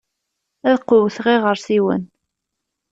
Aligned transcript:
Ad 0.69 0.79
qewwteɣ 0.87 1.25
iɣeṛsiwen. 1.35 2.03